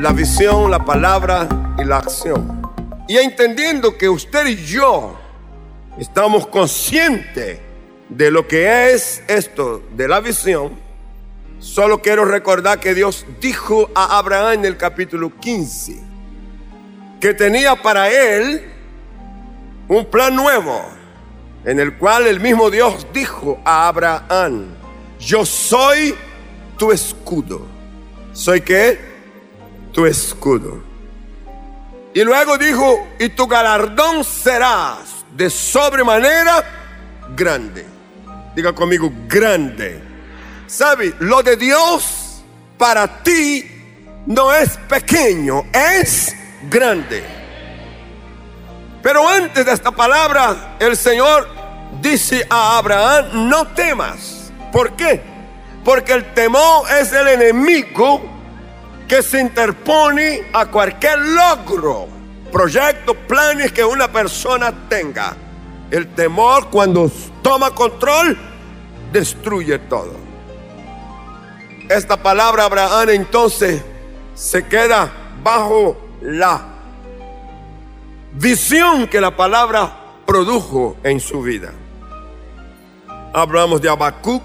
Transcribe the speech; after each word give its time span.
la 0.00 0.12
visión, 0.14 0.70
la 0.70 0.82
palabra 0.82 1.46
y 1.78 1.84
la 1.84 1.98
acción. 1.98 2.62
Y 3.06 3.18
entendiendo 3.18 3.98
que 3.98 4.08
usted 4.08 4.46
y 4.46 4.56
yo 4.56 5.14
estamos 5.98 6.46
conscientes 6.46 7.58
de 8.08 8.30
lo 8.30 8.48
que 8.48 8.94
es 8.94 9.22
esto 9.28 9.82
de 9.94 10.08
la 10.08 10.20
visión, 10.20 10.72
solo 11.58 12.00
quiero 12.00 12.24
recordar 12.24 12.80
que 12.80 12.94
Dios 12.94 13.26
dijo 13.42 13.90
a 13.94 14.16
Abraham 14.16 14.60
en 14.60 14.64
el 14.64 14.78
capítulo 14.78 15.32
15 15.38 16.00
que 17.20 17.34
tenía 17.34 17.76
para 17.76 18.08
él 18.08 18.64
un 19.86 20.06
plan 20.06 20.34
nuevo, 20.34 20.80
en 21.66 21.78
el 21.78 21.98
cual 21.98 22.26
el 22.26 22.40
mismo 22.40 22.70
Dios 22.70 23.06
dijo 23.12 23.60
a 23.66 23.88
Abraham, 23.88 24.68
yo 25.18 25.44
soy 25.44 26.14
tu 26.78 26.90
escudo. 26.90 27.66
¿Soy 28.32 28.62
qué? 28.62 29.09
Tu 29.92 30.06
escudo. 30.06 30.82
Y 32.12 32.22
luego 32.24 32.58
dijo, 32.58 33.08
y 33.18 33.28
tu 33.30 33.46
galardón 33.46 34.24
serás 34.24 35.24
de 35.32 35.48
sobremanera 35.48 36.64
grande. 37.36 37.86
Diga 38.54 38.72
conmigo, 38.72 39.12
grande. 39.28 40.02
¿Sabe? 40.66 41.14
Lo 41.20 41.42
de 41.42 41.56
Dios 41.56 42.42
para 42.76 43.22
ti 43.22 43.64
no 44.26 44.52
es 44.52 44.76
pequeño, 44.88 45.64
es 45.72 46.34
grande. 46.68 47.24
Pero 49.02 49.26
antes 49.28 49.64
de 49.64 49.72
esta 49.72 49.90
palabra, 49.90 50.76
el 50.78 50.96
Señor 50.96 51.48
dice 52.00 52.46
a 52.50 52.78
Abraham, 52.78 53.48
no 53.48 53.66
temas. 53.68 54.52
¿Por 54.72 54.92
qué? 54.92 55.22
Porque 55.84 56.12
el 56.12 56.34
temor 56.34 56.86
es 57.00 57.12
el 57.12 57.28
enemigo 57.28 58.39
que 59.10 59.24
se 59.24 59.40
interpone 59.40 60.44
a 60.52 60.66
cualquier 60.66 61.18
logro, 61.18 62.06
proyecto, 62.52 63.12
planes 63.12 63.72
que 63.72 63.84
una 63.84 64.06
persona 64.06 64.72
tenga. 64.88 65.36
El 65.90 66.14
temor 66.14 66.68
cuando 66.70 67.10
toma 67.42 67.72
control 67.72 68.38
destruye 69.12 69.80
todo. 69.80 70.12
Esta 71.88 72.22
palabra 72.22 72.66
Abraham 72.66 73.08
entonces 73.08 73.82
se 74.36 74.64
queda 74.68 75.10
bajo 75.42 75.96
la 76.22 76.60
visión 78.34 79.08
que 79.08 79.20
la 79.20 79.34
palabra 79.34 79.92
produjo 80.24 80.98
en 81.02 81.18
su 81.18 81.42
vida. 81.42 81.72
Hablamos 83.34 83.82
de 83.82 83.88
Habacuc 83.88 84.40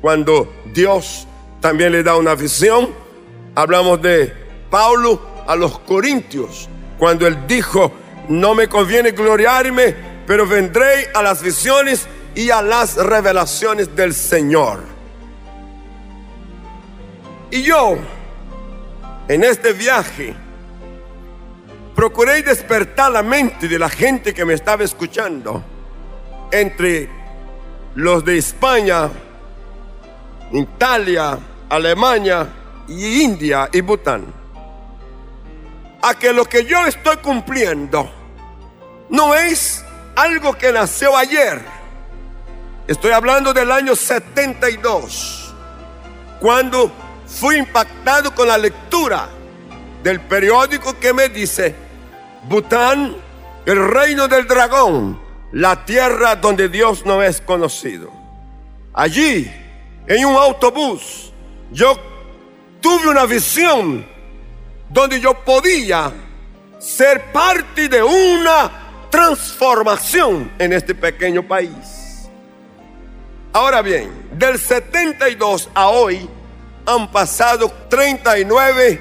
cuando 0.00 0.52
Dios 0.74 1.28
también 1.60 1.92
le 1.92 2.02
da 2.02 2.16
una 2.16 2.34
visión. 2.34 2.99
Hablamos 3.60 4.00
de 4.00 4.32
Pablo 4.70 5.20
a 5.46 5.54
los 5.54 5.80
Corintios 5.80 6.66
cuando 6.98 7.26
él 7.26 7.46
dijo, 7.46 7.92
no 8.30 8.54
me 8.54 8.68
conviene 8.68 9.10
gloriarme, 9.10 9.94
pero 10.26 10.46
vendré 10.46 11.10
a 11.12 11.22
las 11.22 11.42
visiones 11.42 12.06
y 12.34 12.48
a 12.48 12.62
las 12.62 12.96
revelaciones 12.96 13.94
del 13.94 14.14
Señor. 14.14 14.80
Y 17.50 17.60
yo, 17.60 17.98
en 19.28 19.44
este 19.44 19.74
viaje, 19.74 20.34
procuré 21.94 22.42
despertar 22.42 23.12
la 23.12 23.22
mente 23.22 23.68
de 23.68 23.78
la 23.78 23.90
gente 23.90 24.32
que 24.32 24.46
me 24.46 24.54
estaba 24.54 24.84
escuchando 24.84 25.62
entre 26.50 27.10
los 27.94 28.24
de 28.24 28.38
España, 28.38 29.10
Italia, 30.50 31.38
Alemania 31.68 32.54
y 32.90 33.22
India 33.22 33.68
y 33.72 33.80
Bután. 33.80 34.26
A 36.02 36.14
que 36.14 36.32
lo 36.32 36.44
que 36.44 36.64
yo 36.64 36.84
estoy 36.86 37.16
cumpliendo 37.18 38.10
no 39.08 39.34
es 39.34 39.84
algo 40.16 40.54
que 40.54 40.72
nació 40.72 41.16
ayer. 41.16 41.60
Estoy 42.88 43.12
hablando 43.12 43.52
del 43.52 43.70
año 43.70 43.94
72, 43.94 45.54
cuando 46.40 46.90
fui 47.26 47.56
impactado 47.56 48.34
con 48.34 48.48
la 48.48 48.58
lectura 48.58 49.28
del 50.02 50.20
periódico 50.20 50.98
que 50.98 51.12
me 51.12 51.28
dice, 51.28 51.74
Bután, 52.48 53.14
el 53.66 53.88
reino 53.88 54.26
del 54.26 54.48
dragón, 54.48 55.20
la 55.52 55.84
tierra 55.84 56.34
donde 56.34 56.68
Dios 56.68 57.06
no 57.06 57.22
es 57.22 57.40
conocido. 57.40 58.10
Allí, 58.92 59.48
en 60.06 60.24
un 60.24 60.36
autobús, 60.36 61.32
yo 61.70 62.09
tuve 62.80 63.08
una 63.08 63.26
visión 63.26 64.04
donde 64.88 65.20
yo 65.20 65.34
podía 65.44 66.12
ser 66.78 67.30
parte 67.32 67.88
de 67.88 68.02
una 68.02 69.08
transformación 69.10 70.50
en 70.58 70.72
este 70.72 70.94
pequeño 70.94 71.46
país. 71.46 72.28
Ahora 73.52 73.82
bien, 73.82 74.10
del 74.32 74.58
72 74.58 75.70
a 75.74 75.88
hoy 75.88 76.28
han 76.86 77.10
pasado 77.10 77.72
39 77.88 79.00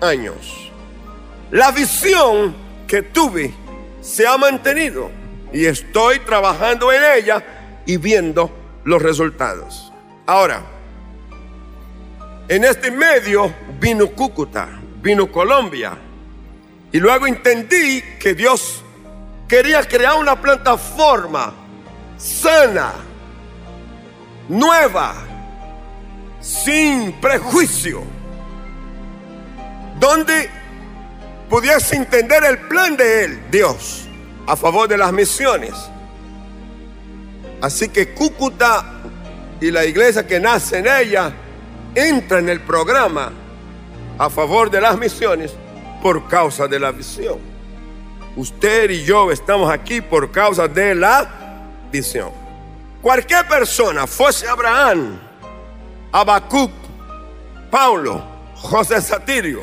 años. 0.00 0.70
La 1.50 1.70
visión 1.70 2.54
que 2.86 3.02
tuve 3.02 3.54
se 4.00 4.26
ha 4.26 4.36
mantenido 4.36 5.10
y 5.52 5.66
estoy 5.66 6.20
trabajando 6.20 6.92
en 6.92 7.02
ella 7.16 7.42
y 7.86 7.96
viendo 7.96 8.50
los 8.84 9.00
resultados. 9.02 9.92
Ahora, 10.26 10.62
en 12.48 12.64
este 12.64 12.90
medio 12.90 13.52
vino 13.80 14.08
Cúcuta, 14.08 14.68
vino 15.02 15.30
Colombia. 15.30 15.96
Y 16.92 16.98
luego 16.98 17.26
entendí 17.26 18.02
que 18.20 18.34
Dios 18.34 18.82
quería 19.48 19.82
crear 19.82 20.14
una 20.14 20.40
plataforma 20.40 21.52
sana, 22.16 22.92
nueva, 24.48 25.14
sin 26.40 27.12
prejuicio, 27.20 28.04
donde 29.98 30.48
pudiese 31.50 31.96
entender 31.96 32.44
el 32.44 32.58
plan 32.68 32.96
de 32.96 33.24
Él, 33.24 33.42
Dios, 33.50 34.08
a 34.46 34.56
favor 34.56 34.88
de 34.88 34.96
las 34.96 35.12
misiones. 35.12 35.74
Así 37.60 37.88
que 37.88 38.14
Cúcuta 38.14 39.02
y 39.60 39.70
la 39.70 39.84
iglesia 39.84 40.26
que 40.26 40.38
nace 40.38 40.78
en 40.78 40.86
ella 40.86 41.32
entra 41.96 42.38
en 42.38 42.50
el 42.50 42.60
programa 42.60 43.32
a 44.18 44.28
favor 44.28 44.70
de 44.70 44.82
las 44.82 44.98
misiones 44.98 45.54
por 46.02 46.28
causa 46.28 46.68
de 46.68 46.78
la 46.78 46.92
visión. 46.92 47.38
Usted 48.36 48.90
y 48.90 49.04
yo 49.04 49.32
estamos 49.32 49.70
aquí 49.72 50.02
por 50.02 50.30
causa 50.30 50.68
de 50.68 50.94
la 50.94 51.26
visión. 51.90 52.30
Cualquier 53.00 53.48
persona, 53.48 54.06
fuese 54.06 54.46
Abraham, 54.46 55.18
Habacuc, 56.12 56.70
Paulo, 57.70 58.22
José 58.56 59.00
Satirio 59.00 59.62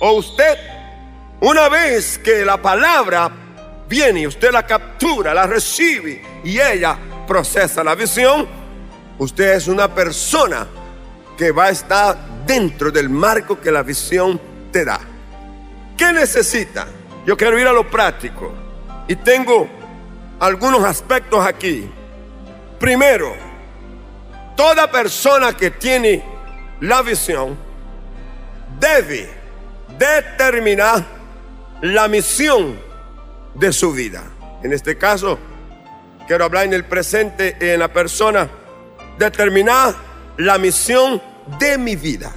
o 0.00 0.12
usted, 0.12 0.56
una 1.40 1.68
vez 1.68 2.18
que 2.18 2.46
la 2.46 2.60
palabra 2.60 3.30
viene 3.86 4.20
y 4.20 4.26
usted 4.26 4.50
la 4.52 4.66
captura, 4.66 5.34
la 5.34 5.46
recibe 5.46 6.22
y 6.42 6.58
ella 6.58 6.96
procesa 7.26 7.84
la 7.84 7.94
visión, 7.94 8.46
usted 9.18 9.52
es 9.54 9.68
una 9.68 9.94
persona 9.94 10.66
que 11.36 11.50
va 11.50 11.66
a 11.66 11.70
estar 11.70 12.16
dentro 12.46 12.90
del 12.90 13.08
marco 13.08 13.60
que 13.60 13.70
la 13.70 13.82
visión 13.82 14.40
te 14.70 14.84
da. 14.84 15.00
¿Qué 15.96 16.12
necesita? 16.12 16.86
Yo 17.26 17.36
quiero 17.36 17.58
ir 17.58 17.66
a 17.66 17.72
lo 17.72 17.88
práctico 17.88 18.52
y 19.08 19.16
tengo 19.16 19.68
algunos 20.40 20.84
aspectos 20.84 21.44
aquí. 21.44 21.88
Primero, 22.78 23.34
toda 24.56 24.90
persona 24.90 25.56
que 25.56 25.70
tiene 25.70 26.22
la 26.80 27.02
visión 27.02 27.56
debe 28.78 29.30
determinar 29.98 31.04
la 31.80 32.08
misión 32.08 32.78
de 33.54 33.72
su 33.72 33.92
vida. 33.92 34.22
En 34.62 34.72
este 34.72 34.98
caso, 34.98 35.38
quiero 36.26 36.44
hablar 36.44 36.64
en 36.64 36.74
el 36.74 36.84
presente 36.84 37.56
en 37.60 37.80
la 37.80 37.92
persona, 37.92 38.48
determinar 39.18 39.94
la 40.36 40.58
misión 40.58 41.20
de 41.58 41.78
mi 41.78 41.96
vida. 41.96 42.32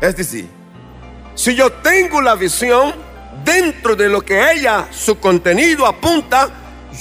Es 0.00 0.16
decir, 0.16 0.48
si 1.34 1.54
yo 1.54 1.70
tengo 1.72 2.20
la 2.20 2.34
visión 2.34 2.94
dentro 3.44 3.94
de 3.96 4.08
lo 4.08 4.22
que 4.22 4.52
ella, 4.52 4.88
su 4.90 5.18
contenido 5.18 5.86
apunta, 5.86 6.50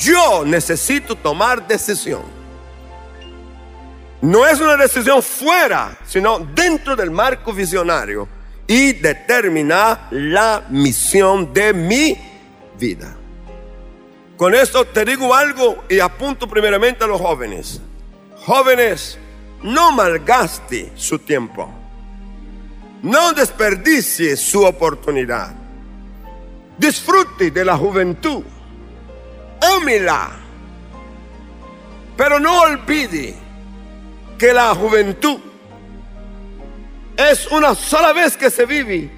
yo 0.01 0.43
necesito 0.45 1.15
tomar 1.15 1.67
decisión. 1.67 2.23
No 4.21 4.45
es 4.47 4.59
una 4.59 4.75
decisión 4.75 5.21
fuera, 5.21 5.97
sino 6.05 6.39
dentro 6.39 6.95
del 6.95 7.11
marco 7.11 7.53
visionario 7.53 8.27
y 8.67 8.93
determinar 8.93 10.07
la 10.11 10.63
misión 10.69 11.53
de 11.53 11.73
mi 11.73 12.17
vida. 12.79 13.15
Con 14.37 14.53
esto 14.53 14.85
te 14.85 15.05
digo 15.05 15.33
algo 15.33 15.83
y 15.87 15.99
apunto 15.99 16.47
primeramente 16.47 17.03
a 17.03 17.07
los 17.07 17.21
jóvenes. 17.21 17.79
Jóvenes, 18.45 19.17
no 19.65 19.91
malgaste 19.91 20.93
su 20.95 21.19
tiempo. 21.19 21.69
no 23.01 23.33
desperdicie 23.33 24.35
su 24.35 24.63
oportunidad. 24.63 25.53
Disfrute 26.77 27.51
de 27.51 27.63
la 27.63 27.77
juventud. 27.77 28.43
Ámela. 29.61 30.31
Pero 32.17 32.39
no 32.39 32.61
olvide 32.61 33.35
que 34.39 34.53
la 34.53 34.73
juventud 34.73 35.39
es 37.15 37.45
una 37.51 37.75
sola 37.75 38.11
vez 38.11 38.35
que 38.35 38.49
se 38.49 38.65
vive 38.65 39.11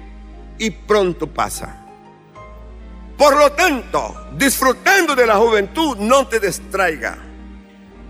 y 0.58 0.70
pronto 0.70 1.26
pasa. 1.26 1.76
Por 3.16 3.36
lo 3.36 3.52
tanto, 3.52 4.28
disfrutando 4.36 5.16
de 5.16 5.26
la 5.26 5.36
juventud, 5.36 5.96
no 5.96 6.26
te 6.26 6.40
distraiga. 6.40 7.18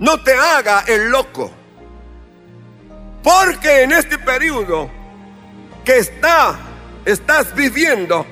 No 0.01 0.21
te 0.23 0.35
haga 0.35 0.85
el 0.89 1.09
loco. 1.09 1.58
Porque 3.23 3.83
en 3.83 3.93
este 3.93 4.19
periodo 4.19 4.91
que 5.85 5.99
está, 5.99 6.59
estás 7.05 7.55
viviendo, 7.55 8.25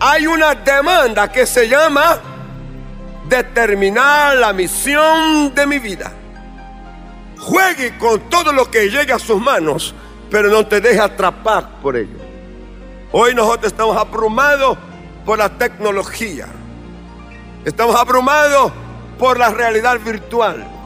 hay 0.00 0.26
una 0.26 0.54
demanda 0.54 1.30
que 1.30 1.46
se 1.46 1.68
llama 1.68 2.20
determinar 3.28 4.36
la 4.36 4.52
misión 4.52 5.54
de 5.54 5.66
mi 5.66 5.78
vida. 5.78 6.12
Juegue 7.38 7.96
con 7.98 8.20
todo 8.28 8.52
lo 8.52 8.70
que 8.70 8.90
llegue 8.90 9.12
a 9.12 9.18
sus 9.18 9.40
manos, 9.40 9.94
pero 10.30 10.48
no 10.48 10.66
te 10.66 10.80
deje 10.80 11.00
atrapar 11.00 11.80
por 11.82 11.96
ello. 11.96 12.18
Hoy 13.12 13.34
nosotros 13.34 13.72
estamos 13.72 13.96
abrumados 13.96 14.76
por 15.24 15.38
la 15.38 15.48
tecnología. 15.48 16.46
Estamos 17.64 17.96
abrumados 17.96 18.72
por 19.18 19.38
la 19.38 19.50
realidad 19.50 19.98
virtual. 20.00 20.77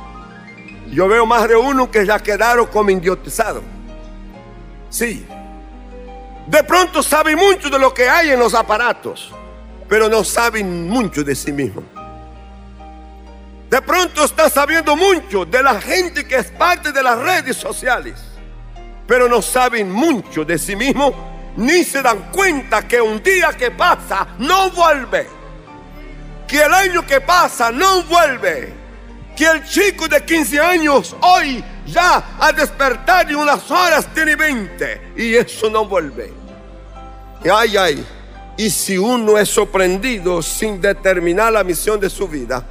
Yo 0.92 1.08
veo 1.08 1.24
más 1.24 1.48
de 1.48 1.56
uno 1.56 1.90
que 1.90 2.04
ya 2.04 2.18
quedaron 2.18 2.66
como 2.66 2.90
idiotizados. 2.90 3.62
Sí. 4.90 5.26
De 6.46 6.62
pronto 6.64 7.02
saben 7.02 7.38
mucho 7.38 7.70
de 7.70 7.78
lo 7.78 7.94
que 7.94 8.10
hay 8.10 8.30
en 8.30 8.38
los 8.38 8.52
aparatos, 8.52 9.32
pero 9.88 10.10
no 10.10 10.22
saben 10.22 10.86
mucho 10.86 11.24
de 11.24 11.34
sí 11.34 11.50
mismos. 11.50 11.84
De 13.70 13.80
pronto 13.80 14.22
está 14.24 14.50
sabiendo 14.50 14.94
mucho 14.94 15.46
de 15.46 15.62
la 15.62 15.80
gente 15.80 16.28
que 16.28 16.36
es 16.36 16.50
parte 16.50 16.92
de 16.92 17.02
las 17.02 17.18
redes 17.18 17.56
sociales, 17.56 18.20
pero 19.06 19.30
no 19.30 19.40
saben 19.40 19.90
mucho 19.90 20.44
de 20.44 20.58
sí 20.58 20.76
mismo, 20.76 21.14
ni 21.56 21.84
se 21.84 22.02
dan 22.02 22.30
cuenta 22.30 22.86
que 22.86 23.00
un 23.00 23.22
día 23.22 23.54
que 23.56 23.70
pasa 23.70 24.28
no 24.38 24.70
vuelve, 24.72 25.26
que 26.46 26.62
el 26.62 26.74
año 26.74 27.06
que 27.06 27.22
pasa 27.22 27.70
no 27.70 28.02
vuelve, 28.02 28.81
que 29.36 29.44
el 29.44 29.64
chico 29.64 30.08
de 30.08 30.24
15 30.24 30.60
años 30.60 31.16
hoy 31.20 31.64
ya 31.86 32.36
a 32.38 32.52
despertar 32.52 33.30
y 33.30 33.34
unas 33.34 33.70
horas 33.70 34.06
tiene 34.14 34.36
20 34.36 35.12
y 35.16 35.34
eso 35.34 35.70
no 35.70 35.86
vuelve. 35.86 36.32
Ay, 37.50 37.76
ay, 37.76 38.06
y 38.56 38.70
si 38.70 38.98
uno 38.98 39.38
es 39.38 39.48
sorprendido 39.48 40.42
sin 40.42 40.80
determinar 40.80 41.52
la 41.52 41.64
misión 41.64 41.98
de 41.98 42.10
su 42.10 42.28
vida, 42.28 42.64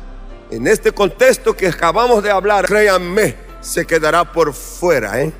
en 0.50 0.68
este 0.68 0.92
contexto 0.92 1.56
que 1.56 1.68
acabamos 1.68 2.22
de 2.22 2.30
hablar, 2.30 2.66
créanme, 2.66 3.36
se 3.62 3.86
quedará 3.86 4.32
por 4.32 4.54
fuera, 4.54 5.22
¿eh? 5.22 5.34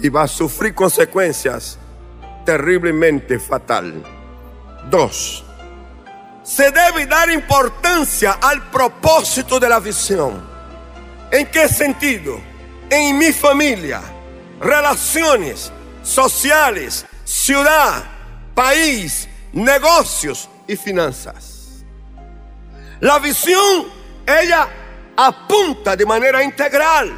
Y 0.00 0.08
va 0.08 0.24
a 0.24 0.28
sufrir 0.28 0.74
consecuencias 0.74 1.78
terriblemente 2.44 3.38
fatal. 3.38 4.02
Dos, 4.90 5.45
se 6.46 6.70
debe 6.70 7.06
dar 7.06 7.28
importancia 7.28 8.38
al 8.40 8.70
propósito 8.70 9.58
de 9.58 9.68
la 9.68 9.80
visión. 9.80 10.48
¿En 11.32 11.46
qué 11.48 11.68
sentido? 11.68 12.40
En 12.88 13.18
mi 13.18 13.32
familia, 13.32 14.00
relaciones 14.60 15.72
sociales, 16.04 17.04
ciudad, 17.24 18.04
país, 18.54 19.28
negocios 19.52 20.48
y 20.68 20.76
finanzas. 20.76 21.84
La 23.00 23.18
visión 23.18 23.86
ella 24.24 24.68
apunta 25.16 25.96
de 25.96 26.06
manera 26.06 26.44
integral. 26.44 27.12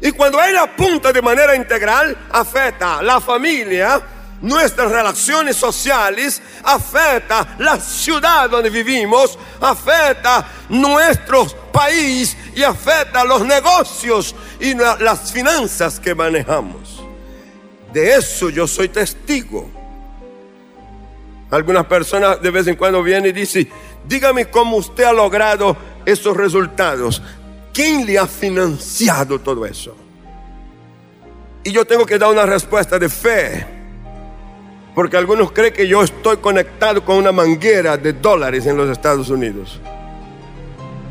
Y 0.00 0.10
cuando 0.12 0.42
ella 0.42 0.62
apunta 0.62 1.12
de 1.12 1.20
manera 1.20 1.54
integral, 1.54 2.16
afecta 2.32 3.02
la 3.02 3.20
familia, 3.20 4.00
nuestras 4.42 4.90
relaciones 4.90 5.56
sociales, 5.56 6.42
afecta 6.64 7.56
la 7.58 7.78
ciudad 7.78 8.50
donde 8.50 8.68
vivimos, 8.68 9.38
afecta 9.60 10.46
nuestro 10.68 11.46
país 11.72 12.36
y 12.54 12.62
afecta 12.62 13.24
los 13.24 13.46
negocios 13.46 14.34
y 14.60 14.74
las 14.74 15.32
finanzas 15.32 15.98
que 15.98 16.14
manejamos. 16.14 17.02
De 17.92 18.14
eso 18.14 18.50
yo 18.50 18.66
soy 18.66 18.88
testigo. 18.88 19.70
Algunas 21.50 21.86
personas 21.86 22.40
de 22.40 22.50
vez 22.50 22.66
en 22.66 22.76
cuando 22.76 23.02
vienen 23.02 23.30
y 23.30 23.32
dicen, 23.32 23.68
dígame 24.06 24.46
cómo 24.46 24.78
usted 24.78 25.04
ha 25.04 25.12
logrado 25.12 25.76
esos 26.04 26.36
resultados. 26.36 27.22
¿Quién 27.72 28.06
le 28.06 28.18
ha 28.18 28.26
financiado 28.26 29.38
todo 29.38 29.66
eso? 29.66 29.94
Y 31.64 31.70
yo 31.70 31.84
tengo 31.84 32.04
que 32.04 32.18
dar 32.18 32.30
una 32.30 32.46
respuesta 32.46 32.98
de 32.98 33.08
fe. 33.08 33.81
Porque 34.94 35.16
algunos 35.16 35.52
creen 35.52 35.72
que 35.72 35.88
yo 35.88 36.02
estoy 36.02 36.36
conectado 36.38 37.04
con 37.04 37.16
una 37.16 37.32
manguera 37.32 37.96
de 37.96 38.12
dólares 38.12 38.66
en 38.66 38.76
los 38.76 38.90
Estados 38.90 39.30
Unidos. 39.30 39.80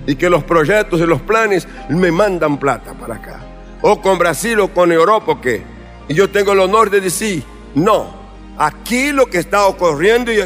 Y 0.05 0.15
que 0.15 0.29
los 0.29 0.43
proyectos 0.43 0.99
y 0.99 1.05
los 1.05 1.21
planes 1.21 1.67
me 1.89 2.11
mandan 2.11 2.59
plata 2.59 2.93
para 2.93 3.15
acá. 3.15 3.39
O 3.81 4.01
con 4.01 4.17
Brasil 4.17 4.59
o 4.59 4.67
con 4.67 4.91
Europa, 4.91 5.39
¿qué? 5.41 5.63
Y 6.07 6.13
yo 6.13 6.29
tengo 6.29 6.53
el 6.53 6.59
honor 6.59 6.89
de 6.89 7.01
decir, 7.01 7.43
no, 7.73 8.21
Aquí 8.57 9.11
lo 9.11 9.25
que 9.25 9.39
está 9.39 9.65
ocurriendo 9.65 10.31
y 10.31 10.37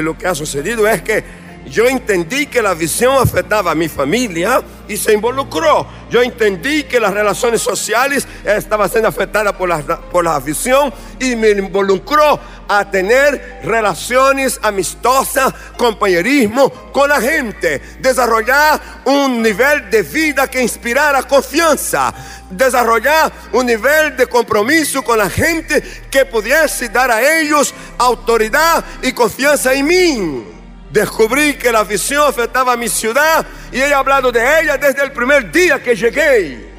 lo 0.00 0.16
que 0.16 0.26
ha 0.28 0.34
sucedido 0.36 0.86
es 0.86 1.02
que 1.02 1.24
yo 1.66 1.88
entendí 1.88 2.46
que 2.46 2.60
la 2.60 2.74
visión 2.74 3.16
afectaba 3.20 3.70
a 3.70 3.74
mi 3.74 3.88
familia 3.88 4.62
y 4.86 4.96
se 4.96 5.12
involucró. 5.12 5.86
Yo 6.10 6.22
entendí 6.22 6.84
que 6.84 7.00
las 7.00 7.12
relaciones 7.14 7.62
sociales 7.62 8.26
estaban 8.44 8.90
siendo 8.90 9.08
afectadas 9.08 9.54
por 9.54 9.68
la, 9.68 9.78
por 9.80 10.24
la 10.24 10.38
visión 10.40 10.92
y 11.18 11.34
me 11.36 11.50
involucró 11.50 12.38
a 12.68 12.90
tener 12.90 13.60
relaciones 13.64 14.58
amistosas, 14.62 15.52
compañerismo 15.76 16.70
con 16.92 17.08
la 17.08 17.20
gente, 17.20 17.80
desarrollar 18.00 18.80
un 19.04 19.42
nivel 19.42 19.90
de 19.90 20.02
vida 20.02 20.48
que 20.48 20.62
inspirara 20.62 21.22
confianza, 21.22 22.12
desarrollar 22.50 23.32
un 23.52 23.66
nivel 23.66 24.16
de 24.16 24.26
compromiso 24.26 25.02
con 25.02 25.18
la 25.18 25.30
gente 25.30 25.82
que 26.10 26.24
pudiese 26.24 26.88
dar 26.88 27.10
a 27.10 27.40
ellos 27.40 27.74
autoridad 27.98 28.84
y 29.02 29.12
confianza 29.12 29.72
en 29.72 29.86
mí 29.86 30.53
descubrí 30.94 31.54
que 31.54 31.72
la 31.72 31.82
visión 31.82 32.24
afectaba 32.28 32.74
a 32.74 32.76
mi 32.76 32.88
ciudad 32.88 33.44
y 33.72 33.80
he 33.80 33.92
hablado 33.92 34.30
de 34.30 34.60
ella 34.60 34.78
desde 34.78 35.02
el 35.02 35.10
primer 35.10 35.50
día 35.50 35.82
que 35.82 35.96
llegué. 35.96 36.72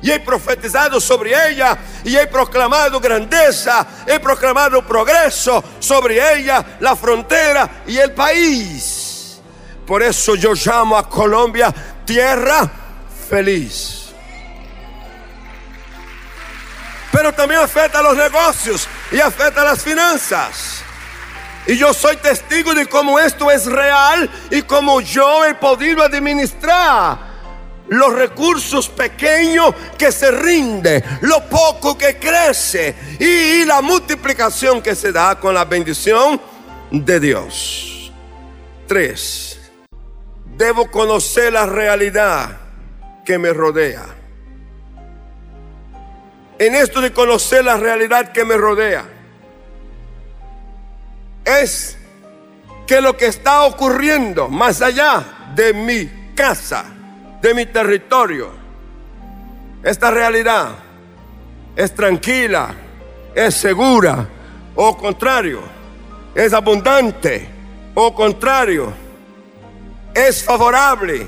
Y 0.00 0.10
he 0.10 0.20
profetizado 0.20 0.98
sobre 0.98 1.34
ella 1.50 1.76
y 2.02 2.16
he 2.16 2.26
proclamado 2.28 2.98
grandeza, 2.98 3.86
he 4.06 4.18
proclamado 4.20 4.86
progreso 4.86 5.62
sobre 5.80 6.38
ella, 6.38 6.78
la 6.80 6.96
frontera 6.96 7.82
y 7.86 7.98
el 7.98 8.12
país. 8.12 9.38
Por 9.86 10.02
eso 10.02 10.34
yo 10.34 10.54
llamo 10.54 10.96
a 10.96 11.06
Colombia 11.06 11.74
tierra 12.06 12.70
feliz. 13.28 14.12
Pero 17.12 17.34
también 17.34 17.60
afecta 17.60 17.98
a 17.98 18.02
los 18.02 18.16
negocios 18.16 18.88
y 19.12 19.20
afecta 19.20 19.60
a 19.60 19.64
las 19.64 19.82
finanzas. 19.82 20.87
Y 21.68 21.76
yo 21.76 21.92
soy 21.92 22.16
testigo 22.16 22.74
de 22.74 22.86
cómo 22.86 23.20
esto 23.20 23.50
es 23.50 23.66
real 23.66 24.28
y 24.50 24.62
cómo 24.62 25.02
yo 25.02 25.44
he 25.44 25.54
podido 25.54 26.02
administrar 26.02 27.18
los 27.88 28.14
recursos 28.14 28.88
pequeños 28.88 29.74
que 29.98 30.10
se 30.10 30.30
rinde, 30.30 31.04
lo 31.20 31.44
poco 31.44 31.96
que 31.98 32.16
crece 32.16 32.94
y 33.20 33.66
la 33.66 33.82
multiplicación 33.82 34.80
que 34.80 34.94
se 34.94 35.12
da 35.12 35.38
con 35.38 35.52
la 35.52 35.66
bendición 35.66 36.40
de 36.90 37.20
Dios. 37.20 38.12
Tres, 38.86 39.70
debo 40.56 40.90
conocer 40.90 41.52
la 41.52 41.66
realidad 41.66 42.58
que 43.26 43.36
me 43.36 43.52
rodea. 43.52 44.06
En 46.58 46.74
esto 46.74 47.02
de 47.02 47.12
conocer 47.12 47.62
la 47.62 47.76
realidad 47.76 48.32
que 48.32 48.46
me 48.46 48.56
rodea, 48.56 49.17
es 51.48 51.96
que 52.86 53.00
lo 53.00 53.16
que 53.16 53.26
está 53.26 53.62
ocurriendo 53.62 54.48
más 54.48 54.82
allá 54.82 55.50
de 55.54 55.72
mi 55.72 56.32
casa, 56.34 56.84
de 57.40 57.54
mi 57.54 57.66
territorio, 57.66 58.50
esta 59.82 60.10
realidad 60.10 60.70
es 61.74 61.94
tranquila, 61.94 62.74
es 63.34 63.54
segura, 63.54 64.28
o 64.74 64.96
contrario, 64.96 65.62
es 66.34 66.52
abundante, 66.52 67.48
o 67.94 68.14
contrario, 68.14 68.92
es 70.14 70.44
favorable, 70.44 71.26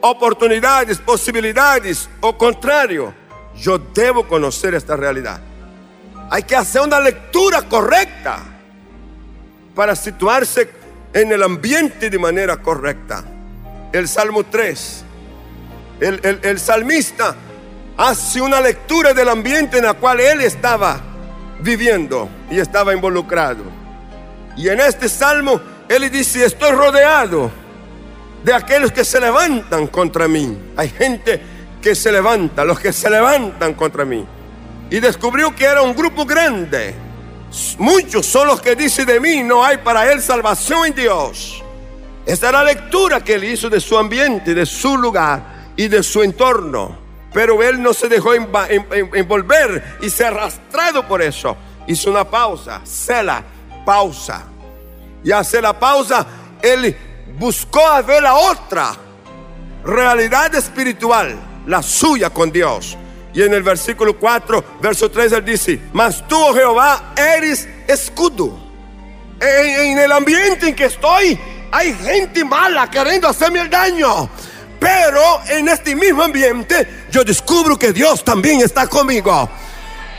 oportunidades, 0.00 0.98
posibilidades, 0.98 2.08
o 2.20 2.36
contrario, 2.36 3.12
yo 3.56 3.78
debo 3.78 4.28
conocer 4.28 4.74
esta 4.74 4.96
realidad. 4.96 5.40
Hay 6.30 6.42
que 6.42 6.56
hacer 6.56 6.82
una 6.82 7.00
lectura 7.00 7.62
correcta 7.62 8.53
para 9.74 9.96
situarse 9.96 10.68
en 11.12 11.32
el 11.32 11.42
ambiente 11.42 12.10
de 12.10 12.18
manera 12.18 12.56
correcta. 12.56 13.24
El 13.92 14.08
Salmo 14.08 14.44
3, 14.44 15.04
el, 16.00 16.40
el 16.42 16.58
salmista 16.58 17.36
hace 17.96 18.40
una 18.40 18.60
lectura 18.60 19.14
del 19.14 19.28
ambiente 19.28 19.78
en 19.78 19.84
el 19.84 19.94
cual 19.96 20.20
él 20.20 20.40
estaba 20.40 21.00
viviendo 21.60 22.28
y 22.50 22.58
estaba 22.58 22.92
involucrado. 22.92 23.62
Y 24.56 24.68
en 24.68 24.80
este 24.80 25.08
salmo 25.08 25.60
él 25.88 26.10
dice, 26.10 26.44
estoy 26.44 26.72
rodeado 26.72 27.50
de 28.42 28.52
aquellos 28.52 28.92
que 28.92 29.04
se 29.04 29.20
levantan 29.20 29.86
contra 29.86 30.28
mí. 30.28 30.56
Hay 30.76 30.88
gente 30.88 31.40
que 31.80 31.94
se 31.94 32.12
levanta, 32.12 32.64
los 32.64 32.78
que 32.78 32.92
se 32.92 33.10
levantan 33.10 33.74
contra 33.74 34.04
mí. 34.04 34.24
Y 34.90 35.00
descubrió 35.00 35.54
que 35.54 35.64
era 35.64 35.82
un 35.82 35.94
grupo 35.94 36.24
grande. 36.24 36.94
Muchos 37.78 38.26
son 38.26 38.48
los 38.48 38.60
que 38.60 38.74
dicen 38.74 39.06
de 39.06 39.20
mí, 39.20 39.42
no 39.42 39.64
hay 39.64 39.78
para 39.78 40.10
él 40.10 40.20
salvación 40.20 40.86
en 40.86 40.94
Dios. 40.94 41.62
Esta 42.26 42.46
es 42.46 42.52
la 42.52 42.64
lectura 42.64 43.22
que 43.22 43.34
él 43.34 43.44
hizo 43.44 43.68
de 43.68 43.80
su 43.80 43.98
ambiente, 43.98 44.54
de 44.54 44.66
su 44.66 44.96
lugar 44.96 45.72
y 45.76 45.88
de 45.88 46.02
su 46.02 46.22
entorno. 46.22 46.98
Pero 47.32 47.62
él 47.62 47.82
no 47.82 47.92
se 47.92 48.08
dejó 48.08 48.32
envolver 48.34 49.98
y 50.00 50.08
se 50.08 50.24
arrastrado 50.24 51.06
por 51.06 51.20
eso. 51.20 51.56
Hizo 51.86 52.10
una 52.10 52.24
pausa, 52.24 52.82
la 53.22 53.44
pausa. 53.84 54.44
Y 55.22 55.32
hace 55.32 55.60
la 55.60 55.78
pausa, 55.78 56.26
él 56.62 56.96
buscó 57.38 57.86
a 57.86 58.02
ver 58.02 58.22
la 58.22 58.34
otra 58.34 58.94
realidad 59.84 60.54
espiritual, 60.54 61.36
la 61.66 61.82
suya 61.82 62.30
con 62.30 62.50
Dios. 62.50 62.96
Y 63.34 63.42
en 63.42 63.52
el 63.52 63.62
versículo 63.62 64.16
4, 64.16 64.78
verso 64.80 65.10
3, 65.10 65.32
él 65.32 65.44
dice, 65.44 65.80
mas 65.92 66.26
tú, 66.28 66.36
oh 66.36 66.54
Jehová, 66.54 67.12
eres 67.16 67.68
escudo. 67.88 68.58
En, 69.40 69.90
en 69.90 69.98
el 69.98 70.12
ambiente 70.12 70.68
en 70.68 70.76
que 70.76 70.84
estoy, 70.84 71.38
hay 71.72 71.92
gente 71.94 72.44
mala 72.44 72.88
queriendo 72.88 73.28
hacerme 73.28 73.60
el 73.60 73.70
daño. 73.70 74.28
Pero 74.78 75.40
en 75.48 75.68
este 75.68 75.96
mismo 75.96 76.22
ambiente 76.22 77.06
yo 77.10 77.24
descubro 77.24 77.76
que 77.76 77.92
Dios 77.92 78.22
también 78.22 78.60
está 78.60 78.86
conmigo 78.86 79.48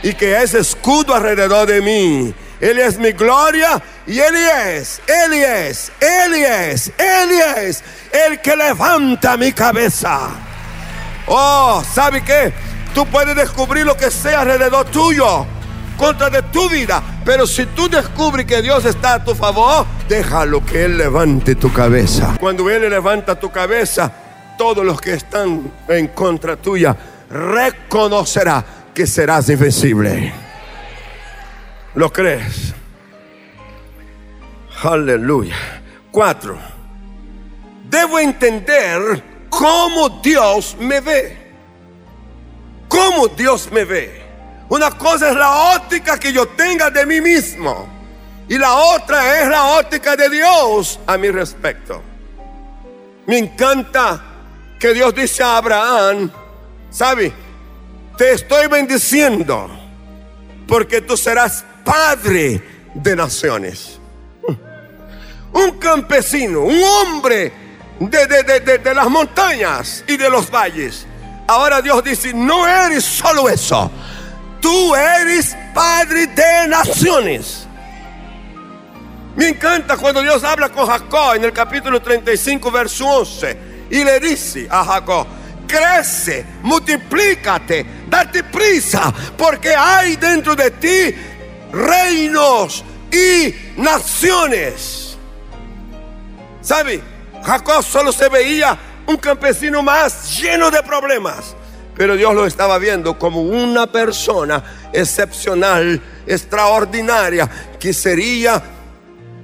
y 0.02 0.12
que 0.12 0.42
es 0.42 0.54
escudo 0.54 1.14
alrededor 1.14 1.66
de 1.66 1.80
mí. 1.80 2.34
Él 2.60 2.78
es 2.78 2.98
mi 2.98 3.12
gloria 3.12 3.82
y 4.06 4.18
Él 4.18 4.34
es, 4.34 5.00
Él 5.06 5.32
es, 5.34 5.92
Él 6.00 6.34
es, 6.34 6.92
Él 6.98 7.30
es 7.58 7.84
el 8.12 8.40
que 8.40 8.56
levanta 8.56 9.36
mi 9.36 9.52
cabeza. 9.52 10.30
Oh, 11.26 11.82
¿sabe 11.94 12.22
qué? 12.22 12.52
Tú 12.96 13.04
puedes 13.04 13.36
descubrir 13.36 13.84
lo 13.84 13.94
que 13.94 14.10
sea 14.10 14.40
alrededor 14.40 14.86
tuyo, 14.86 15.44
contra 15.98 16.30
de 16.30 16.40
tu 16.44 16.66
vida. 16.70 17.02
Pero 17.26 17.46
si 17.46 17.66
tú 17.66 17.90
descubres 17.90 18.46
que 18.46 18.62
Dios 18.62 18.86
está 18.86 19.16
a 19.16 19.22
tu 19.22 19.34
favor, 19.34 19.84
déjalo 20.08 20.64
que 20.64 20.86
Él 20.86 20.96
levante 20.96 21.56
tu 21.56 21.70
cabeza. 21.70 22.38
Cuando 22.40 22.70
Él 22.70 22.88
levanta 22.88 23.38
tu 23.38 23.50
cabeza, 23.50 24.10
todos 24.56 24.82
los 24.82 24.98
que 24.98 25.12
están 25.12 25.70
en 25.88 26.08
contra 26.08 26.56
tuya 26.56 26.96
reconocerá 27.28 28.64
que 28.94 29.06
serás 29.06 29.50
invencible. 29.50 30.32
¿Lo 31.96 32.10
crees? 32.10 32.72
Aleluya. 34.82 35.82
Cuatro. 36.10 36.58
Debo 37.90 38.18
entender 38.18 39.22
cómo 39.50 40.08
Dios 40.22 40.78
me 40.80 41.02
ve. 41.02 41.45
Cómo 42.88 43.28
Dios 43.28 43.70
me 43.70 43.84
ve. 43.84 44.22
Una 44.68 44.90
cosa 44.90 45.30
es 45.30 45.36
la 45.36 45.76
óptica 45.76 46.18
que 46.18 46.32
yo 46.32 46.48
tenga 46.48 46.90
de 46.90 47.06
mí 47.06 47.20
mismo. 47.20 47.88
Y 48.48 48.58
la 48.58 48.74
otra 48.74 49.42
es 49.42 49.48
la 49.48 49.78
óptica 49.78 50.16
de 50.16 50.28
Dios 50.28 51.00
a 51.06 51.16
mi 51.16 51.30
respecto. 51.30 52.02
Me 53.26 53.38
encanta 53.38 54.22
que 54.78 54.94
Dios 54.94 55.14
dice 55.14 55.42
a 55.42 55.56
Abraham, 55.56 56.30
¿sabe? 56.90 57.32
Te 58.16 58.32
estoy 58.32 58.68
bendiciendo 58.68 59.68
porque 60.66 61.00
tú 61.00 61.16
serás 61.16 61.64
padre 61.84 62.62
de 62.94 63.16
naciones. 63.16 63.98
Un 65.52 65.78
campesino, 65.78 66.60
un 66.62 66.82
hombre 66.82 67.52
de, 67.98 68.78
de, 68.78 68.94
las 68.94 69.08
montañas 69.08 70.04
y 70.06 70.16
de 70.16 70.28
los 70.28 70.50
valles. 70.50 71.06
Ahora 71.46 71.80
Dios 71.80 72.02
dice, 72.02 72.32
no 72.34 72.66
eres 72.66 73.04
solo 73.04 73.48
eso, 73.48 73.90
tú 74.60 74.94
eres 74.94 75.56
padre 75.74 76.26
de 76.26 76.68
naciones. 76.68 77.66
Me 79.36 79.48
encanta 79.48 79.96
cuando 79.96 80.22
Dios 80.22 80.42
habla 80.42 80.70
con 80.70 80.86
Jacob 80.86 81.34
en 81.34 81.44
el 81.44 81.52
capítulo 81.52 82.00
35, 82.00 82.70
verso 82.70 83.06
11 83.06 83.58
y 83.90 84.02
le 84.02 84.18
dice 84.18 84.66
a 84.70 84.84
Jacob, 84.84 85.26
crece, 85.66 86.44
multiplícate, 86.62 87.86
date 88.08 88.44
prisa, 88.44 89.12
porque 89.36 89.74
hay 89.74 90.16
dentro 90.16 90.56
de 90.56 90.70
ti 90.70 91.14
reinos 91.72 92.84
y 93.12 93.54
naciones. 93.80 95.16
¿Sabe? 96.60 97.02
Jacob 97.44 97.84
solo 97.84 98.10
se 98.12 98.28
veía 98.28 98.76
un 99.06 99.16
campesino 99.16 99.82
más 99.82 100.38
lleno 100.38 100.70
de 100.70 100.82
problemas, 100.82 101.54
pero 101.96 102.16
Dios 102.16 102.34
lo 102.34 102.46
estaba 102.46 102.78
viendo 102.78 103.18
como 103.18 103.40
una 103.40 103.86
persona 103.86 104.62
excepcional, 104.92 106.00
extraordinaria, 106.26 107.48
que 107.78 107.92
sería, 107.92 108.62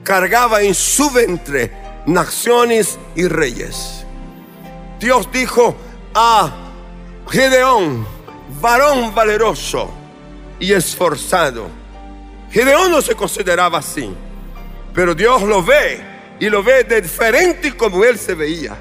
cargaba 0.02 0.62
en 0.62 0.74
su 0.74 1.10
ventre 1.10 1.72
naciones 2.06 2.98
y 3.14 3.26
reyes. 3.28 4.04
Dios 4.98 5.28
dijo 5.32 5.76
a 6.14 6.52
Gedeón, 7.30 8.06
varón 8.60 9.14
valeroso 9.14 9.90
y 10.58 10.72
esforzado. 10.72 11.68
Gedeón 12.50 12.90
no 12.90 13.00
se 13.00 13.14
consideraba 13.14 13.78
así, 13.78 14.14
pero 14.92 15.14
Dios 15.14 15.42
lo 15.42 15.62
ve 15.62 16.00
y 16.38 16.50
lo 16.50 16.62
ve 16.62 16.84
de 16.84 17.00
diferente 17.00 17.76
como 17.76 18.04
él 18.04 18.18
se 18.18 18.34
veía. 18.34 18.76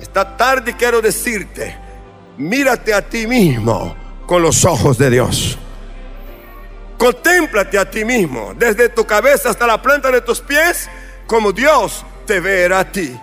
Esta 0.00 0.36
tarde 0.36 0.74
quiero 0.76 1.00
decirte, 1.00 1.76
mírate 2.36 2.94
a 2.94 3.02
ti 3.02 3.26
mismo 3.26 3.96
con 4.26 4.42
los 4.42 4.64
ojos 4.64 4.98
de 4.98 5.10
Dios. 5.10 5.58
Contémplate 6.96 7.78
a 7.78 7.88
ti 7.88 8.04
mismo, 8.04 8.54
desde 8.56 8.88
tu 8.88 9.04
cabeza 9.04 9.50
hasta 9.50 9.66
la 9.66 9.80
planta 9.80 10.10
de 10.10 10.20
tus 10.20 10.40
pies, 10.40 10.88
como 11.26 11.52
Dios 11.52 12.04
te 12.26 12.40
verá 12.40 12.80
a 12.80 12.92
ti. 12.92 13.18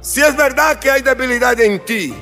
Si 0.00 0.20
es 0.20 0.36
verdad 0.36 0.78
que 0.78 0.90
hay 0.90 1.02
debilidad 1.02 1.58
en 1.60 1.84
ti 1.84 2.12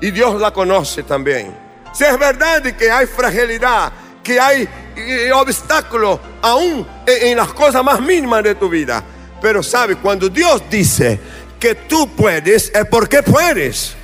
y 0.00 0.10
Dios 0.10 0.38
la 0.40 0.50
conoce 0.52 1.02
también. 1.02 1.56
Si 1.94 2.04
es 2.04 2.18
verdad 2.18 2.62
que 2.62 2.90
hay 2.90 3.06
fragilidad, 3.06 3.92
que 4.22 4.38
hay 4.38 4.68
eh, 4.96 5.30
obstáculos 5.32 6.20
aún 6.42 6.86
en 7.06 7.36
las 7.36 7.52
cosas 7.52 7.82
más 7.82 8.00
mínimas 8.00 8.42
de 8.42 8.54
tu 8.54 8.68
vida. 8.68 9.02
Pero 9.40 9.62
sabe, 9.62 9.96
cuando 9.96 10.28
Dios 10.28 10.62
dice 10.70 11.20
que 11.64 11.74
tú 11.74 12.08
puedes, 12.14 12.70
es 12.74 12.84
porque 12.90 13.22
puedes. 13.22 13.94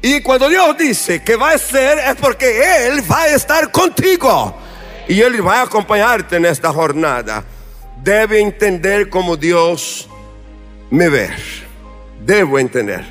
Y 0.00 0.20
cuando 0.22 0.48
Dios 0.48 0.76
dice 0.76 1.22
que 1.22 1.36
va 1.36 1.52
a 1.52 1.58
ser, 1.58 1.98
es 1.98 2.16
porque 2.16 2.88
Él 2.88 3.00
va 3.08 3.22
a 3.22 3.28
estar 3.28 3.70
contigo. 3.70 4.56
Y 5.06 5.20
Él 5.20 5.46
va 5.46 5.60
a 5.60 5.62
acompañarte 5.62 6.36
en 6.36 6.46
esta 6.46 6.72
jornada. 6.72 7.44
Debe 8.02 8.40
entender 8.40 9.08
como 9.08 9.36
Dios 9.36 10.08
me 10.90 11.08
ve 11.08 11.30
debo 12.24 12.58
entender. 12.58 13.04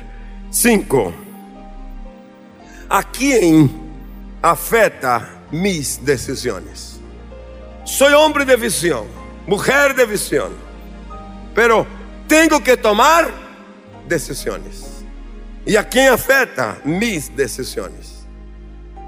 Cinco, 0.50 1.12
¿a 2.88 3.02
quién 3.04 3.70
afecta 4.42 5.42
mis 5.50 6.04
decisiones? 6.04 7.00
Soy 7.84 8.12
hombre 8.12 8.44
de 8.44 8.56
visión, 8.56 9.04
mujer 9.46 9.94
de 9.94 10.04
visión, 10.04 10.52
pero 11.54 11.86
tengo 12.32 12.64
que 12.64 12.78
tomar 12.78 13.30
decisiones. 14.08 15.04
¿Y 15.66 15.76
a 15.76 15.86
quién 15.86 16.08
afecta 16.08 16.78
mis 16.82 17.36
decisiones? 17.36 18.24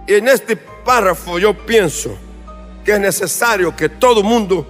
Y 0.06 0.12
en 0.12 0.28
este 0.28 0.56
párrafo 0.56 1.38
yo 1.38 1.54
pienso 1.54 2.18
que 2.84 2.92
es 2.92 3.00
necesario 3.00 3.74
que 3.74 3.88
todo 3.88 4.22
mundo, 4.22 4.66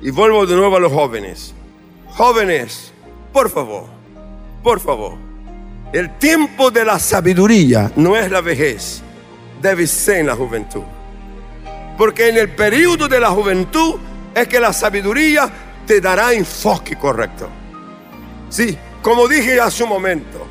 y 0.00 0.10
vuelvo 0.10 0.46
de 0.46 0.56
nuevo 0.56 0.76
a 0.76 0.80
los 0.80 0.90
jóvenes, 0.90 1.52
jóvenes, 2.06 2.94
por 3.30 3.50
favor, 3.50 3.84
por 4.62 4.80
favor, 4.80 5.18
el 5.92 6.16
tiempo 6.16 6.70
de 6.70 6.86
la 6.86 6.98
sabiduría 6.98 7.92
no 7.94 8.16
es 8.16 8.30
la 8.30 8.40
vejez, 8.40 9.02
debe 9.60 9.86
ser 9.86 10.20
en 10.20 10.28
la 10.28 10.34
juventud. 10.34 10.84
Porque 11.98 12.30
en 12.30 12.38
el 12.38 12.48
periodo 12.54 13.06
de 13.06 13.20
la 13.20 13.28
juventud 13.28 13.96
es 14.34 14.48
que 14.48 14.58
la 14.58 14.72
sabiduría 14.72 15.50
te 15.86 16.00
dará 16.00 16.32
enfoque 16.32 16.96
correcto. 16.96 17.50
Sí, 18.48 18.78
como 19.02 19.28
dije 19.28 19.60
hace 19.60 19.82
un 19.82 19.90
momento, 19.90 20.46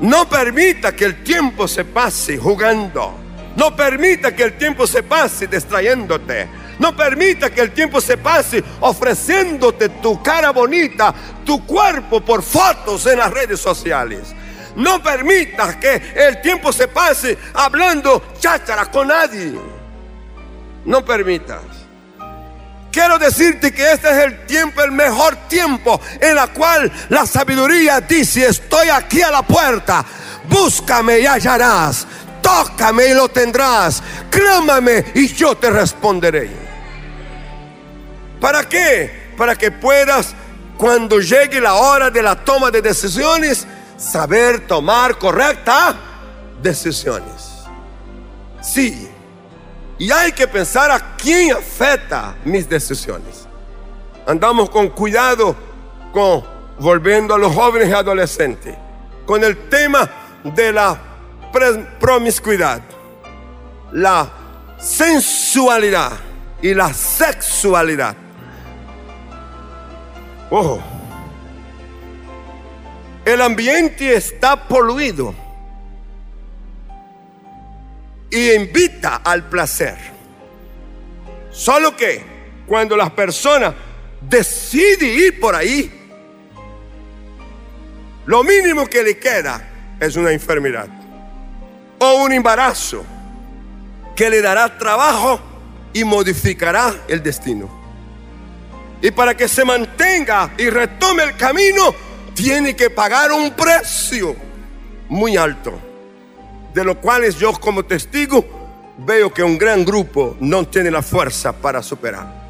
no 0.00 0.28
permita 0.28 0.94
que 0.94 1.04
el 1.04 1.22
tiempo 1.22 1.68
se 1.68 1.84
pase 1.84 2.38
jugando. 2.38 3.14
No 3.56 3.74
permita 3.74 4.34
que 4.34 4.44
el 4.44 4.56
tiempo 4.56 4.86
se 4.86 5.02
pase 5.02 5.46
distrayéndote. 5.46 6.48
No 6.78 6.96
permita 6.96 7.50
que 7.50 7.60
el 7.60 7.72
tiempo 7.72 8.00
se 8.00 8.16
pase 8.16 8.64
ofreciéndote 8.80 9.90
tu 10.00 10.22
cara 10.22 10.50
bonita, 10.50 11.14
tu 11.44 11.66
cuerpo 11.66 12.22
por 12.22 12.42
fotos 12.42 13.04
en 13.06 13.18
las 13.18 13.30
redes 13.30 13.60
sociales. 13.60 14.34
No 14.76 15.02
permitas 15.02 15.76
que 15.76 16.00
el 16.14 16.40
tiempo 16.40 16.72
se 16.72 16.88
pase 16.88 17.36
hablando 17.52 18.22
cháchara 18.38 18.86
con 18.86 19.08
nadie. 19.08 19.52
No 20.86 21.04
permitas. 21.04 21.60
Quiero 22.92 23.18
decirte 23.18 23.72
que 23.72 23.92
este 23.92 24.10
es 24.10 24.24
el 24.24 24.46
tiempo, 24.46 24.82
el 24.82 24.90
mejor 24.90 25.36
tiempo 25.48 26.00
en 26.20 26.34
la 26.34 26.48
cual 26.48 26.90
la 27.08 27.24
sabiduría 27.24 28.00
dice, 28.00 28.46
estoy 28.46 28.88
aquí 28.88 29.22
a 29.22 29.30
la 29.30 29.42
puerta, 29.42 30.04
búscame 30.48 31.20
y 31.20 31.26
hallarás, 31.26 32.06
tócame 32.42 33.06
y 33.06 33.14
lo 33.14 33.28
tendrás, 33.28 34.02
clámame 34.28 35.04
y 35.14 35.28
yo 35.28 35.56
te 35.56 35.70
responderé. 35.70 36.50
¿Para 38.40 38.68
qué? 38.68 39.30
Para 39.36 39.54
que 39.54 39.70
puedas, 39.70 40.34
cuando 40.76 41.20
llegue 41.20 41.60
la 41.60 41.74
hora 41.74 42.10
de 42.10 42.22
la 42.22 42.44
toma 42.44 42.72
de 42.72 42.82
decisiones, 42.82 43.66
saber 43.96 44.66
tomar 44.66 45.16
correctas 45.16 45.94
decisiones. 46.60 47.50
Sí, 48.62 49.08
y 50.00 50.10
hay 50.10 50.32
que 50.32 50.48
pensar 50.48 50.90
a 50.90 51.14
quién 51.14 51.52
afecta 51.52 52.34
mis 52.42 52.66
decisiones. 52.66 53.46
Andamos 54.26 54.70
con 54.70 54.88
cuidado 54.88 55.54
con 56.10 56.42
volviendo 56.78 57.34
a 57.34 57.38
los 57.38 57.54
jóvenes 57.54 57.90
y 57.90 57.92
adolescentes 57.92 58.74
con 59.26 59.44
el 59.44 59.68
tema 59.68 60.10
de 60.42 60.72
la 60.72 60.98
promiscuidad, 62.00 62.80
la 63.92 64.26
sensualidad 64.78 66.12
y 66.62 66.72
la 66.72 66.94
sexualidad. 66.94 68.16
Ojo, 70.48 70.82
el 73.26 73.42
ambiente 73.42 74.14
está 74.14 74.66
poluido 74.66 75.34
invita 78.48 79.16
al 79.16 79.48
placer. 79.48 79.96
Solo 81.50 81.96
que 81.96 82.22
cuando 82.66 82.96
las 82.96 83.10
personas 83.10 83.74
deciden 84.20 85.18
ir 85.18 85.40
por 85.40 85.54
ahí, 85.54 85.92
lo 88.26 88.44
mínimo 88.44 88.86
que 88.86 89.02
le 89.02 89.18
queda 89.18 89.96
es 89.98 90.16
una 90.16 90.30
enfermedad 90.30 90.88
o 91.98 92.22
un 92.22 92.32
embarazo 92.32 93.04
que 94.14 94.30
le 94.30 94.40
dará 94.40 94.78
trabajo 94.78 95.40
y 95.92 96.04
modificará 96.04 96.94
el 97.08 97.22
destino. 97.22 97.80
Y 99.02 99.10
para 99.10 99.36
que 99.36 99.48
se 99.48 99.64
mantenga 99.64 100.52
y 100.56 100.68
retome 100.70 101.24
el 101.24 101.36
camino, 101.36 101.94
tiene 102.34 102.76
que 102.76 102.90
pagar 102.90 103.32
un 103.32 103.50
precio 103.52 104.36
muy 105.08 105.36
alto 105.36 105.89
de 106.74 106.84
los 106.84 106.96
cuales 106.96 107.36
yo 107.36 107.52
como 107.52 107.84
testigo 107.84 108.44
veo 108.98 109.32
que 109.32 109.42
un 109.42 109.58
gran 109.58 109.84
grupo 109.84 110.36
no 110.40 110.66
tiene 110.66 110.90
la 110.90 111.02
fuerza 111.02 111.52
para 111.52 111.82
superar. 111.82 112.40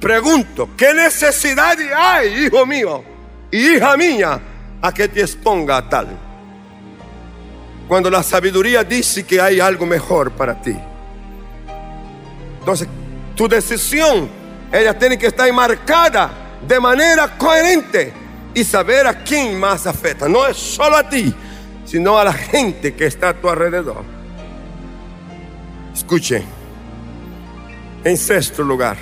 Pregunto, 0.00 0.70
¿qué 0.76 0.92
necesidad 0.92 1.76
hay, 1.94 2.46
hijo 2.46 2.66
mío 2.66 3.04
y 3.50 3.74
hija 3.74 3.96
mía, 3.96 4.40
a 4.80 4.92
que 4.92 5.06
te 5.08 5.20
exponga 5.20 5.76
a 5.76 5.88
tal? 5.88 6.08
Cuando 7.86 8.10
la 8.10 8.22
sabiduría 8.22 8.82
dice 8.82 9.24
que 9.24 9.40
hay 9.40 9.60
algo 9.60 9.86
mejor 9.86 10.32
para 10.32 10.60
ti. 10.60 10.76
Entonces, 12.58 12.88
tu 13.36 13.48
decisión, 13.48 14.28
ella 14.72 14.98
tiene 14.98 15.18
que 15.18 15.26
estar 15.26 15.52
marcada 15.52 16.30
de 16.66 16.80
manera 16.80 17.36
coherente 17.36 18.12
y 18.54 18.64
saber 18.64 19.06
a 19.06 19.22
quién 19.22 19.58
más 19.58 19.86
afecta. 19.86 20.28
No 20.28 20.46
es 20.46 20.56
solo 20.56 20.96
a 20.96 21.08
ti, 21.08 21.34
sino 21.84 22.18
a 22.18 22.24
la 22.24 22.32
gente 22.32 22.94
que 22.94 23.06
está 23.06 23.30
a 23.30 23.34
tu 23.34 23.48
alrededor. 23.48 24.04
Escuche, 25.94 26.42
en 28.04 28.16
sexto 28.16 28.62
lugar, 28.62 28.96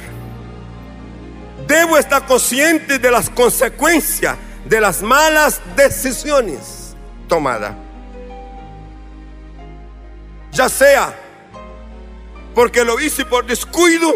debo 1.67 1.97
estar 1.97 2.27
consciente 2.27 2.99
de 2.99 3.11
las 3.11 3.31
consecuencias 3.31 4.37
de 4.65 4.81
las 4.81 5.03
malas 5.03 5.61
decisiones 5.77 6.95
tomadas. 7.29 7.75
Ya 10.53 10.69
sea 10.69 11.15
porque 12.55 12.85
lo 12.85 12.99
hice 13.01 13.25
por 13.25 13.47
descuido 13.47 14.15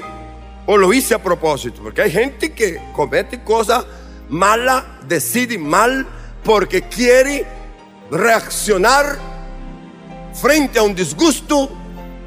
o 0.66 0.76
lo 0.76 0.92
hice 0.92 1.14
a 1.14 1.22
propósito. 1.22 1.82
Porque 1.82 2.02
hay 2.02 2.10
gente 2.10 2.52
que 2.52 2.80
comete 2.92 3.42
cosas 3.42 3.84
malas, 4.28 4.84
decide 5.06 5.58
mal 5.58 6.06
porque 6.42 6.82
quiere 6.82 7.46
reaccionar 8.10 9.18
frente 10.34 10.78
a 10.78 10.82
un 10.82 10.94
disgusto, 10.94 11.70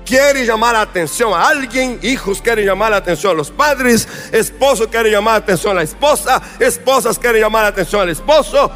quiere 0.05 0.45
llamar 0.45 0.73
la 0.73 0.81
atención 0.81 1.33
a 1.33 1.47
alguien, 1.47 1.99
hijos 2.01 2.41
quieren 2.41 2.65
llamar 2.65 2.91
la 2.91 2.97
atención 2.97 3.33
a 3.33 3.35
los 3.35 3.51
padres, 3.51 4.07
esposo 4.31 4.89
quiere 4.89 5.11
llamar 5.11 5.33
la 5.33 5.39
atención 5.39 5.73
a 5.73 5.75
la 5.75 5.83
esposa, 5.83 6.41
esposas 6.59 7.19
quieren 7.19 7.41
llamar 7.41 7.63
la 7.63 7.69
atención 7.69 8.01
al 8.01 8.09
esposo, 8.09 8.71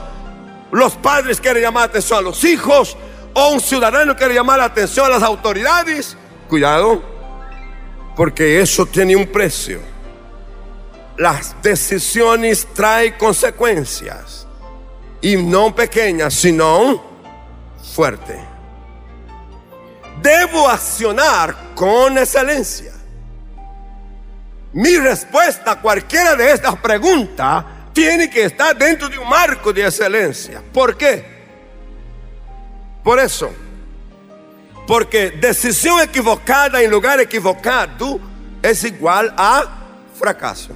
los 0.72 0.94
padres 0.94 1.40
quieren 1.40 1.64
llamar 1.64 1.84
la 1.84 1.90
atención 1.92 2.20
a 2.20 2.22
los 2.22 2.44
hijos, 2.44 2.98
o 3.34 3.50
un 3.50 3.62
ciudadano 3.62 4.16
quiere 4.16 4.34
llamar 4.34 4.60
la 4.60 4.66
atención 4.66 5.06
a 5.06 5.10
las 5.10 5.24
autoridades. 5.24 6.18
Cuidado, 6.50 7.02
porque 8.16 8.62
eso 8.62 8.86
tiene 8.86 9.16
un 9.16 9.28
precio. 9.28 9.80
Las 11.18 11.56
decisiones 11.62 12.68
traen 12.74 13.14
consecuencias 13.18 14.41
y 15.22 15.38
no 15.38 15.74
pequeña, 15.76 16.30
sino 16.30 17.02
fuerte. 17.94 18.40
Debo 20.22 20.68
accionar 20.68 21.56
con 21.76 22.18
excelencia. 22.18 22.92
Mi 24.74 24.98
respuesta 24.98 25.72
a 25.72 25.82
cualquiera 25.82 26.36
de 26.36 26.52
estas 26.52 26.76
preguntas 26.78 27.66
tiene 27.94 28.30
que 28.30 28.46
estar 28.46 28.76
dentro 28.78 29.10
de 29.10 29.18
un 29.18 29.28
marco 29.28 29.74
de 29.74 29.86
excelencia. 29.86 30.62
¿Por 30.72 30.98
qué? 30.98 31.42
Por 33.04 33.20
eso. 33.20 33.52
Porque 34.88 35.32
decisión 35.32 36.02
equivocada 36.02 36.82
en 36.82 36.90
lugar 36.90 37.20
equivocado 37.20 38.20
es 38.62 38.84
igual 38.84 39.34
a 39.38 39.64
fracaso. 40.18 40.74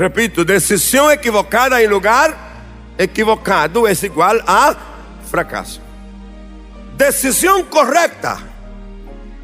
Repito, 0.00 0.46
decisión 0.46 1.12
equivocada 1.12 1.78
en 1.78 1.90
lugar 1.90 2.34
equivocado 2.96 3.86
es 3.86 4.02
igual 4.02 4.42
a 4.46 4.74
fracaso. 5.30 5.82
Decisión 6.96 7.64
correcta 7.64 8.38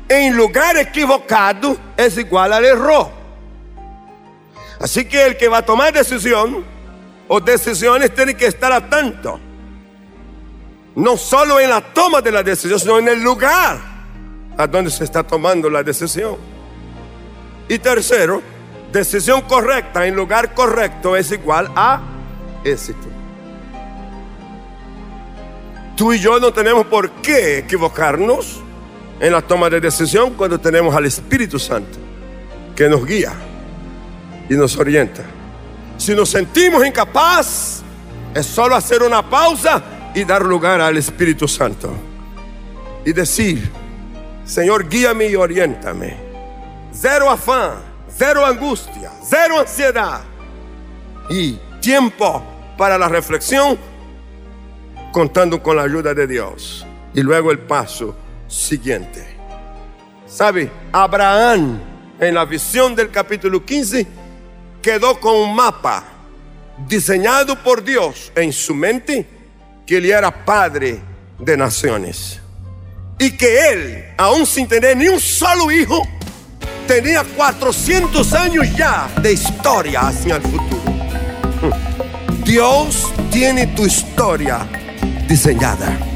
en 0.09 0.35
lugar 0.35 0.79
equivocado 0.79 1.77
es 1.95 2.16
igual 2.16 2.55
al 2.55 2.64
error. 2.64 3.11
Así 4.81 5.05
que 5.05 5.27
el 5.27 5.37
que 5.37 5.47
va 5.47 5.59
a 5.59 5.62
tomar 5.62 5.92
decisión 5.92 6.64
o 7.29 7.38
decisiones 7.38 8.14
tiene 8.14 8.33
que 8.33 8.47
estar 8.47 8.73
atento. 8.73 9.38
No 10.95 11.19
solo 11.19 11.61
en 11.61 11.69
la 11.69 11.83
toma 11.83 12.23
de 12.23 12.33
la 12.33 12.42
decisión, 12.42 12.81
sino 12.81 12.99
en 12.99 13.09
el 13.09 13.23
lugar 13.23 13.79
a 14.57 14.66
donde 14.66 14.90
se 14.90 15.05
está 15.05 15.23
tomando 15.23 15.69
la 15.69 15.83
decisión. 15.83 16.38
Y 17.69 17.79
tercero, 17.79 18.56
Decisión 18.92 19.42
correcta 19.42 20.07
en 20.07 20.14
lugar 20.14 20.55
correcto 20.55 21.16
es 21.16 21.31
igual 21.33 21.70
a 21.75 22.01
éxito. 22.64 23.09
Tú 25.96 26.12
y 26.12 26.18
yo 26.18 26.38
no 26.38 26.53
tenemos 26.53 26.87
por 26.87 27.11
qué 27.22 27.59
equivocarnos 27.59 28.61
en 29.18 29.33
la 29.33 29.40
toma 29.40 29.70
de 29.70 29.81
decisión 29.81 30.35
cuando 30.35 30.59
tenemos 30.59 30.94
al 30.94 31.07
Espíritu 31.07 31.59
Santo 31.59 31.99
que 32.75 32.88
nos 32.88 33.05
guía 33.07 33.33
y 34.49 34.55
nos 34.55 34.77
orienta. 34.77 35.22
Si 35.96 36.14
nos 36.14 36.29
sentimos 36.29 36.87
incapaz, 36.87 37.83
es 38.35 38.46
solo 38.46 38.77
hacer 38.77 39.03
una 39.03 39.29
pausa 39.29 39.83
y 40.14 40.25
dar 40.25 40.44
lugar 40.44 40.81
al 40.81 40.99
Espíritu 40.99 41.49
Santo 41.49 41.90
y 43.05 43.12
decir, 43.12 43.70
Señor, 44.44 44.88
guíame 44.88 45.29
y 45.29 45.37
oriéntame. 45.37 46.16
Cero 46.92 47.31
afán, 47.31 47.75
cero 48.16 48.44
angustia, 48.44 49.11
cero 49.22 49.61
ansiedad 49.61 50.22
y 51.29 51.59
tiempo 51.81 52.42
para 52.76 52.98
la 52.98 53.09
reflexión 53.09 53.79
contando 55.12 55.62
con 55.62 55.76
la 55.76 55.83
ayuda 55.83 56.14
de 56.14 56.26
Dios. 56.26 56.87
Y 57.14 57.22
luego 57.22 57.50
el 57.50 57.61
paso 57.61 58.14
siguiente. 58.48 59.26
¿Sabe? 60.26 60.70
Abraham 60.92 61.81
en 62.20 62.35
la 62.35 62.44
visión 62.44 62.94
del 62.94 63.11
capítulo 63.11 63.64
15 63.64 64.07
quedó 64.83 65.18
con 65.18 65.35
un 65.35 65.55
mapa 65.55 66.05
diseñado 66.87 67.57
por 67.62 67.83
Dios 67.83 68.33
en 68.35 68.52
su 68.52 68.74
mente 68.74 69.26
que 69.87 69.96
él 69.98 70.07
era 70.07 70.44
padre 70.44 71.00
de 71.38 71.57
naciones. 71.57 72.40
y 73.18 73.35
que 73.35 73.70
él, 73.70 74.05
aún 74.18 74.44
sin 74.44 74.68
tener 74.68 74.94
ni 74.94 75.09
un 75.09 75.18
solo 75.18 75.70
hijo, 75.70 76.07
tenía 76.87 77.25
400 77.25 78.33
años 78.35 78.66
ya 78.77 79.09
de 79.20 79.33
historia 79.33 80.09
hacia 80.09 80.37
el 80.37 80.42
futuro. 80.42 80.83
Dios 82.44 83.12
tiene 83.31 83.66
tu 83.68 83.85
historia 83.85 84.66
diseñada. 85.29 86.15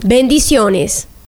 Bendiciones. 0.03 1.07